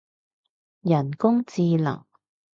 [0.81, 2.03] 人工智能